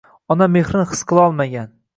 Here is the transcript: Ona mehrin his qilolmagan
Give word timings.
Ona 0.35 0.47
mehrin 0.55 0.89
his 0.95 1.05
qilolmagan 1.13 1.71